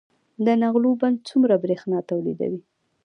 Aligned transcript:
د 0.45 0.47
نغلو 0.61 0.91
بند 1.01 1.17
څومره 1.29 1.55
بریښنا 1.63 1.99
تولیدوي؟ 2.09 2.61